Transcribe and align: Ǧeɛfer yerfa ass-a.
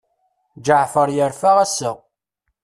Ǧeɛfer 0.65 1.07
yerfa 1.15 1.49
ass-a. 1.63 1.91